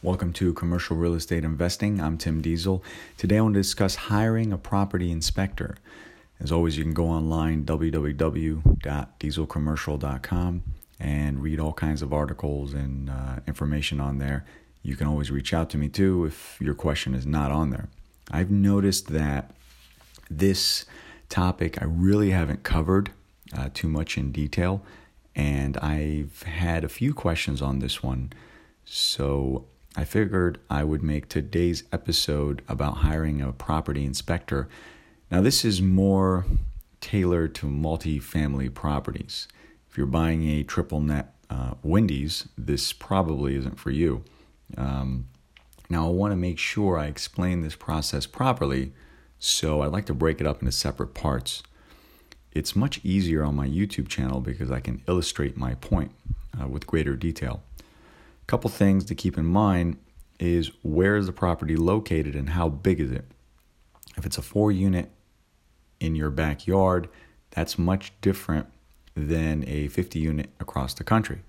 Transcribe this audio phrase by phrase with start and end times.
[0.00, 2.00] Welcome to Commercial Real Estate Investing.
[2.00, 2.84] I'm Tim Diesel.
[3.16, 5.76] Today I want to discuss hiring a property inspector.
[6.38, 10.62] As always, you can go online www.dieselcommercial.com
[11.00, 14.46] and read all kinds of articles and uh, information on there.
[14.84, 17.88] You can always reach out to me too if your question is not on there.
[18.30, 19.50] I've noticed that
[20.30, 20.84] this
[21.28, 23.10] topic I really haven't covered
[23.52, 24.80] uh, too much in detail,
[25.34, 28.32] and I've had a few questions on this one.
[28.84, 29.64] So
[29.98, 34.68] I figured I would make today's episode about hiring a property inspector.
[35.28, 36.46] Now, this is more
[37.00, 39.48] tailored to multi-family properties.
[39.90, 44.22] If you're buying a triple net uh, Wendy's, this probably isn't for you.
[44.76, 45.26] Um,
[45.90, 48.92] now, I want to make sure I explain this process properly,
[49.40, 51.64] so I'd like to break it up into separate parts.
[52.52, 56.12] It's much easier on my YouTube channel because I can illustrate my point
[56.56, 57.64] uh, with greater detail
[58.48, 59.98] couple things to keep in mind
[60.40, 63.26] is where is the property located and how big is it?
[64.16, 65.10] If it's a four unit
[66.00, 67.08] in your backyard,
[67.50, 68.66] that's much different
[69.14, 71.42] than a 50 unit across the country.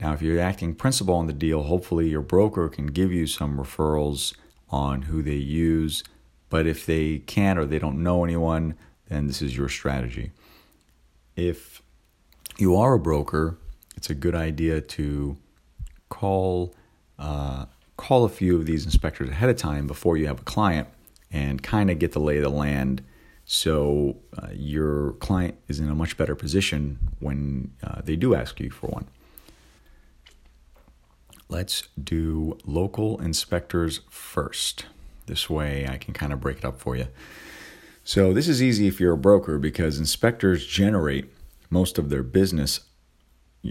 [0.00, 3.58] Now, if you're acting principal on the deal, hopefully your broker can give you some
[3.58, 4.34] referrals
[4.68, 6.04] on who they use.
[6.48, 8.74] But if they can't or they don't know anyone,
[9.08, 10.32] then this is your strategy.
[11.36, 11.82] If
[12.58, 13.58] you are a broker,
[13.96, 15.36] it's a good idea to
[16.10, 16.74] call
[17.18, 17.64] uh,
[17.96, 20.88] call a few of these inspectors ahead of time before you have a client
[21.30, 23.02] and kind of get the lay of the land
[23.52, 28.60] so uh, your client is in a much better position when uh, they do ask
[28.60, 29.08] you for one.
[31.48, 34.86] Let's do local inspectors first.
[35.26, 37.08] This way I can kind of break it up for you.
[38.04, 41.32] So, this is easy if you're a broker because inspectors generate
[41.70, 42.78] most of their business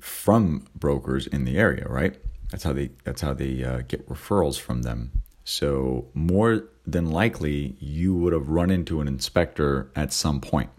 [0.00, 2.16] from brokers in the area, right?
[2.50, 5.22] That's how they that's how they uh, get referrals from them.
[5.44, 10.70] So more than likely, you would have run into an inspector at some point,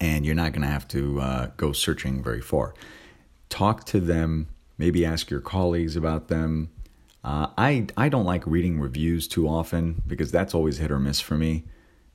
[0.00, 2.74] and you're not going to have to uh, go searching very far.
[3.48, 4.48] Talk to them.
[4.78, 6.70] Maybe ask your colleagues about them.
[7.24, 11.20] Uh, I I don't like reading reviews too often because that's always hit or miss
[11.20, 11.64] for me.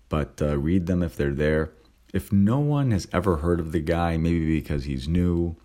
[0.10, 1.72] But uh, read them if they're there.
[2.14, 5.58] If no one has ever heard of the guy, maybe because he's new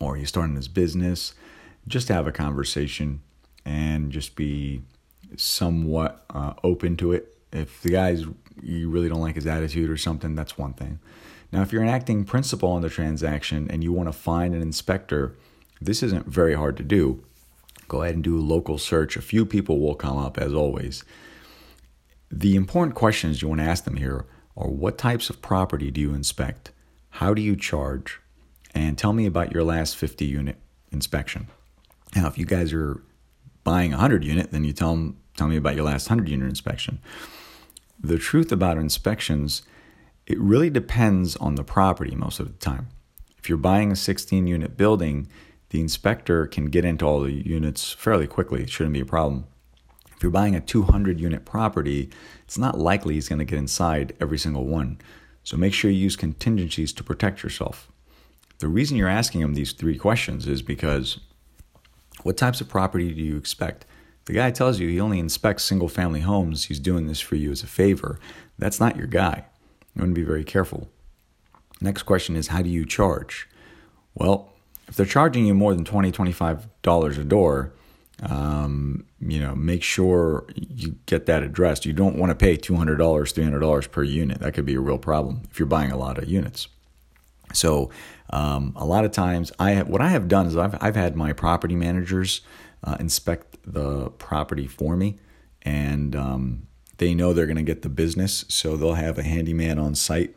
[0.00, 1.34] or he's starting his business,
[1.86, 3.20] just have a conversation
[3.64, 4.82] and just be
[5.36, 7.36] somewhat uh, open to it.
[7.52, 8.24] If the guy's
[8.62, 10.98] you really don't like his attitude or something, that's one thing.
[11.52, 14.62] Now, if you're an acting principal on the transaction and you want to find an
[14.62, 15.36] inspector,
[15.80, 17.24] this isn't very hard to do.
[17.88, 19.16] Go ahead and do a local search.
[19.16, 21.02] A few people will come up, as always.
[22.30, 26.00] The important questions you want to ask them here are what types of property do
[26.00, 26.70] you inspect?
[27.14, 28.20] How do you charge?
[28.74, 30.56] And tell me about your last 50 unit
[30.92, 31.48] inspection.
[32.14, 33.02] Now, if you guys are
[33.64, 36.48] buying a 100 unit, then you tell them, tell me about your last 100 unit
[36.48, 37.00] inspection.
[37.98, 39.62] The truth about inspections,
[40.26, 42.88] it really depends on the property most of the time.
[43.38, 45.28] If you're buying a 16 unit building,
[45.70, 48.62] the inspector can get into all the units fairly quickly.
[48.62, 49.46] It shouldn't be a problem.
[50.14, 52.10] If you're buying a 200 unit property,
[52.44, 55.00] it's not likely he's going to get inside every single one.
[55.42, 57.90] So make sure you use contingencies to protect yourself.
[58.60, 61.18] The reason you're asking him these three questions is because
[62.22, 63.86] what types of property do you expect?
[64.26, 66.64] The guy tells you he only inspects single family homes.
[66.64, 68.20] He's doing this for you as a favor.
[68.58, 69.46] That's not your guy.
[69.94, 70.90] You want to be very careful.
[71.80, 73.48] Next question is how do you charge?
[74.14, 74.52] Well,
[74.88, 77.72] if they're charging you more than $20, $25 a door,
[78.22, 81.86] um, you know, make sure you get that addressed.
[81.86, 84.40] You don't want to pay $200, $300 per unit.
[84.40, 86.68] That could be a real problem if you're buying a lot of units.
[87.52, 87.90] So
[88.30, 91.16] um, a lot of times, I have, what I have done is I've I've had
[91.16, 92.42] my property managers
[92.84, 95.18] uh, inspect the property for me,
[95.62, 96.66] and um,
[96.98, 100.34] they know they're going to get the business, so they'll have a handyman on site,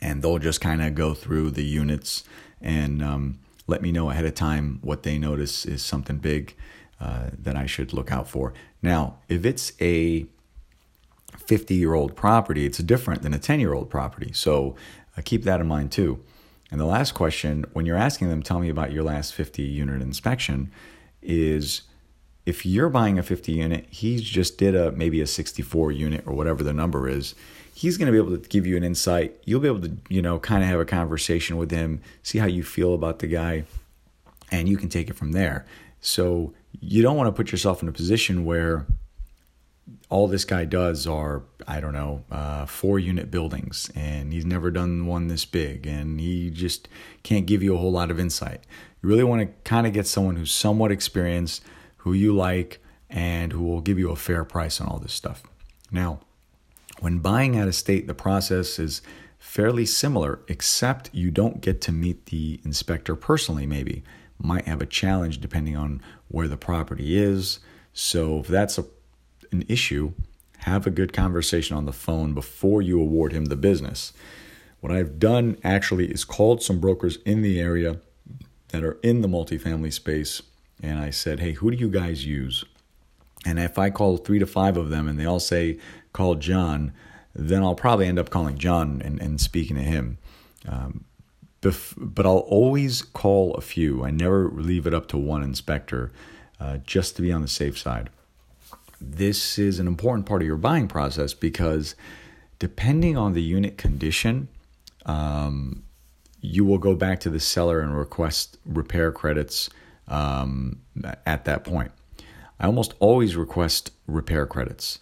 [0.00, 2.24] and they'll just kind of go through the units
[2.60, 6.54] and um, let me know ahead of time what they notice is something big
[7.00, 8.52] uh, that I should look out for.
[8.80, 10.26] Now, if it's a
[11.46, 14.32] 50 year old property, it's different than a 10 year old property.
[14.32, 14.76] So
[15.16, 16.22] uh, keep that in mind too.
[16.72, 20.00] And the last question, when you're asking them, tell me about your last 50 unit
[20.00, 20.72] inspection,
[21.20, 21.82] is
[22.46, 26.32] if you're buying a 50 unit, he just did a maybe a 64 unit or
[26.32, 27.34] whatever the number is.
[27.74, 29.36] He's going to be able to give you an insight.
[29.44, 32.46] You'll be able to, you know, kind of have a conversation with him, see how
[32.46, 33.64] you feel about the guy,
[34.50, 35.66] and you can take it from there.
[36.00, 38.86] So you don't want to put yourself in a position where
[40.12, 44.70] all this guy does are I don't know uh, four unit buildings, and he's never
[44.70, 46.86] done one this big, and he just
[47.22, 48.60] can't give you a whole lot of insight.
[49.02, 51.64] You really want to kind of get someone who's somewhat experienced,
[51.98, 55.44] who you like, and who will give you a fair price on all this stuff.
[55.90, 56.20] Now,
[57.00, 59.00] when buying out of state, the process is
[59.38, 64.04] fairly similar, except you don't get to meet the inspector personally, maybe.
[64.38, 67.60] Might have a challenge depending on where the property is.
[67.94, 68.84] So, if that's a,
[69.52, 70.12] an issue,
[70.58, 74.12] have a good conversation on the phone before you award him the business.
[74.80, 78.00] What I've done actually is called some brokers in the area
[78.68, 80.42] that are in the multifamily space,
[80.82, 82.64] and I said, hey, who do you guys use?
[83.44, 85.78] And if I call three to five of them and they all say,
[86.12, 86.92] call John,
[87.34, 90.18] then I'll probably end up calling John and, and speaking to him.
[90.68, 91.04] Um,
[91.60, 94.04] bef- but I'll always call a few.
[94.04, 96.12] I never leave it up to one inspector
[96.60, 98.10] uh, just to be on the safe side.
[99.04, 101.96] This is an important part of your buying process because
[102.58, 104.48] depending on the unit condition,
[105.06, 105.82] um,
[106.40, 109.68] you will go back to the seller and request repair credits
[110.06, 110.80] um,
[111.26, 111.90] at that point.
[112.60, 115.00] I almost always request repair credits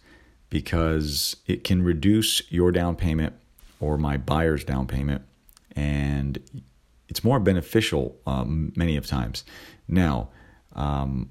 [0.49, 3.35] because it can reduce your down payment
[3.81, 5.23] or my buyer's down payment,
[5.76, 6.62] and
[7.08, 9.44] it's more beneficial um, many of times.
[9.88, 10.29] Now,
[10.75, 11.31] um,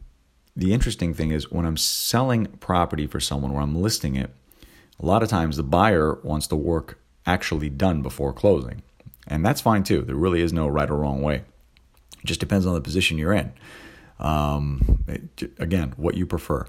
[0.60, 4.36] the interesting thing is when I'm selling property for someone, where I'm listing it,
[5.00, 8.82] a lot of times the buyer wants the work actually done before closing,
[9.26, 10.02] and that's fine too.
[10.02, 11.36] There really is no right or wrong way.
[11.36, 13.54] It just depends on the position you're in.
[14.20, 16.66] Um, it, again, what you prefer.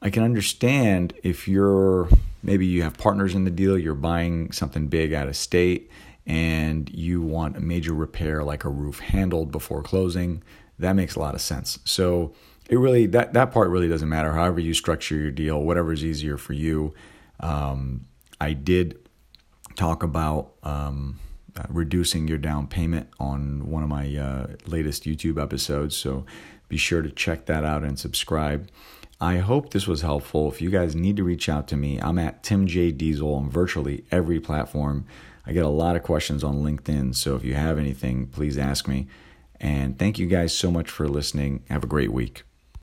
[0.00, 2.08] I can understand if you're
[2.44, 5.90] maybe you have partners in the deal, you're buying something big out of state,
[6.26, 10.44] and you want a major repair like a roof handled before closing.
[10.78, 11.80] That makes a lot of sense.
[11.84, 12.34] So
[12.68, 14.32] it really that that part really doesn't matter.
[14.32, 16.94] However you structure your deal, whatever is easier for you.
[17.40, 18.06] Um,
[18.40, 18.98] I did
[19.76, 21.18] talk about um,
[21.56, 25.96] uh, reducing your down payment on one of my uh, latest YouTube episodes.
[25.96, 26.26] So
[26.68, 28.68] be sure to check that out and subscribe.
[29.20, 30.48] I hope this was helpful.
[30.48, 33.50] If you guys need to reach out to me, I'm at Tim J Diesel on
[33.50, 35.06] virtually every platform.
[35.44, 38.86] I get a lot of questions on LinkedIn, so if you have anything, please ask
[38.86, 39.08] me.
[39.60, 41.64] And thank you guys so much for listening.
[41.68, 42.47] Have a great week.